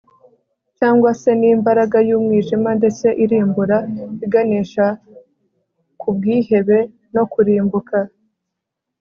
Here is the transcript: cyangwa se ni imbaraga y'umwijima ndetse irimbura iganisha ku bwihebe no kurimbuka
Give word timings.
cyangwa 0.77 1.09
se 1.21 1.29
ni 1.39 1.47
imbaraga 1.55 1.97
y'umwijima 2.09 2.69
ndetse 2.79 3.07
irimbura 3.23 3.77
iganisha 4.25 4.85
ku 5.99 6.07
bwihebe 6.15 6.79
no 7.15 7.23
kurimbuka 7.31 7.97